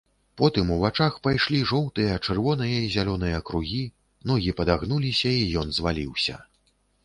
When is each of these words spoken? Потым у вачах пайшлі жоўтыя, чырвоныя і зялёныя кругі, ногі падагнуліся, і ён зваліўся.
Потым 0.41 0.67
у 0.75 0.77
вачах 0.83 1.19
пайшлі 1.27 1.59
жоўтыя, 1.71 2.15
чырвоныя 2.25 2.79
і 2.87 2.89
зялёныя 2.97 3.43
кругі, 3.49 3.83
ногі 4.33 4.57
падагнуліся, 4.63 5.31
і 5.43 5.49
ён 5.63 5.67
зваліўся. 5.81 6.45